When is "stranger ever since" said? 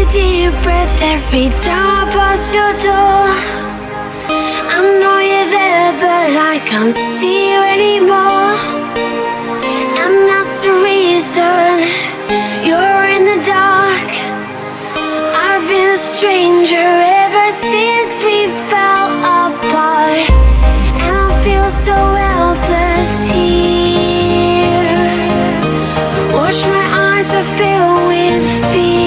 15.98-18.12